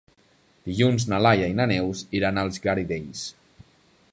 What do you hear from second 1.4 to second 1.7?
i na